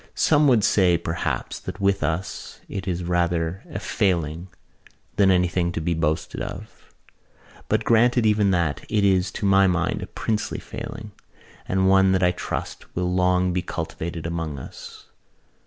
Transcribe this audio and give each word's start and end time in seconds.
Some 0.15 0.47
would 0.47 0.63
say, 0.63 0.97
perhaps, 0.97 1.59
that 1.59 1.79
with 1.79 2.01
us 2.01 2.59
it 2.67 2.87
is 2.87 3.03
rather 3.03 3.61
a 3.71 3.77
failing 3.79 4.47
than 5.17 5.29
anything 5.29 5.71
to 5.73 5.79
be 5.79 5.93
boasted 5.93 6.41
of. 6.41 6.91
But 7.69 7.83
granted 7.83 8.25
even 8.25 8.49
that, 8.49 8.83
it 8.89 9.03
is, 9.03 9.29
to 9.33 9.45
my 9.45 9.67
mind, 9.67 10.01
a 10.01 10.07
princely 10.07 10.57
failing, 10.59 11.11
and 11.67 11.87
one 11.87 12.13
that 12.13 12.23
I 12.23 12.31
trust 12.31 12.95
will 12.95 13.13
long 13.13 13.53
be 13.53 13.61
cultivated 13.61 14.25
among 14.25 14.57
us. 14.57 15.05